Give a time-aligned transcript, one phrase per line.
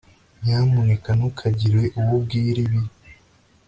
[0.41, 2.81] nyamuneka ntukagire uwo ubwira ibi